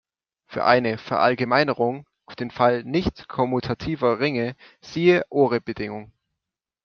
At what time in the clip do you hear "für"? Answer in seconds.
0.47-0.65